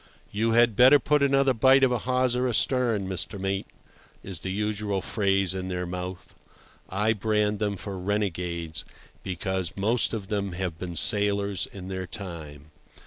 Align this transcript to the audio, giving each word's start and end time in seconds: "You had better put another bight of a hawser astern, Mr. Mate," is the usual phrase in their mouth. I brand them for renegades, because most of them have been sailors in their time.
"You 0.31 0.53
had 0.53 0.75
better 0.75 0.97
put 0.97 1.21
another 1.21 1.53
bight 1.53 1.83
of 1.83 1.91
a 1.91 1.99
hawser 1.99 2.47
astern, 2.47 3.05
Mr. 3.07 3.39
Mate," 3.39 3.67
is 4.23 4.39
the 4.39 4.49
usual 4.51 4.99
phrase 4.99 5.53
in 5.53 5.67
their 5.67 5.85
mouth. 5.85 6.33
I 6.89 7.13
brand 7.13 7.59
them 7.59 7.75
for 7.77 7.99
renegades, 7.99 8.83
because 9.21 9.77
most 9.77 10.11
of 10.11 10.29
them 10.29 10.53
have 10.53 10.79
been 10.79 10.95
sailors 10.95 11.67
in 11.67 11.87
their 11.87 12.07
time. 12.07 12.71